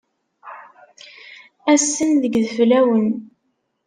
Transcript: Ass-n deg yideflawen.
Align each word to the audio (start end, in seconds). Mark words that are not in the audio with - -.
Ass-n 1.73 2.09
deg 2.21 2.33
yideflawen. 2.35 3.07